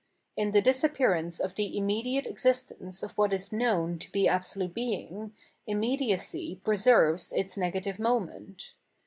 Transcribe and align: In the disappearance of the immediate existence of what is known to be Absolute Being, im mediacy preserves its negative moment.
In 0.35 0.49
the 0.49 0.63
disappearance 0.63 1.39
of 1.39 1.53
the 1.53 1.77
immediate 1.77 2.25
existence 2.25 3.03
of 3.03 3.11
what 3.19 3.31
is 3.31 3.51
known 3.53 3.99
to 3.99 4.11
be 4.11 4.27
Absolute 4.27 4.73
Being, 4.73 5.35
im 5.67 5.79
mediacy 5.79 6.63
preserves 6.63 7.31
its 7.31 7.55
negative 7.55 7.99
moment. 7.99 8.73